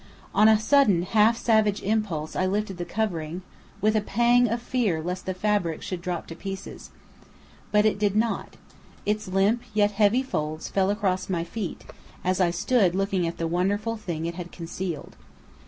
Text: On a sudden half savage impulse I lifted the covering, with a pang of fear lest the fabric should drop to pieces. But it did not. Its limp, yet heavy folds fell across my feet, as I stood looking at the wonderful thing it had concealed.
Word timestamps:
On 0.33 0.47
a 0.47 0.57
sudden 0.59 1.03
half 1.03 1.37
savage 1.37 1.83
impulse 1.83 2.35
I 2.35 2.47
lifted 2.47 2.77
the 2.77 2.85
covering, 2.85 3.43
with 3.81 3.95
a 3.95 4.01
pang 4.01 4.47
of 4.49 4.59
fear 4.59 4.99
lest 4.99 5.27
the 5.27 5.33
fabric 5.35 5.83
should 5.83 6.01
drop 6.01 6.25
to 6.25 6.35
pieces. 6.35 6.89
But 7.71 7.85
it 7.85 7.99
did 7.99 8.15
not. 8.15 8.57
Its 9.05 9.27
limp, 9.27 9.61
yet 9.75 9.91
heavy 9.91 10.23
folds 10.23 10.69
fell 10.69 10.89
across 10.89 11.29
my 11.29 11.43
feet, 11.43 11.85
as 12.23 12.41
I 12.41 12.49
stood 12.49 12.95
looking 12.95 13.27
at 13.27 13.37
the 13.37 13.45
wonderful 13.45 13.95
thing 13.95 14.25
it 14.25 14.33
had 14.33 14.51
concealed. 14.51 15.15